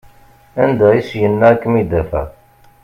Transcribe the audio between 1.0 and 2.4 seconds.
s-yenna ad kem-id-afeɣ?